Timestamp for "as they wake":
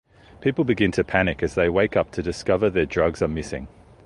1.43-1.95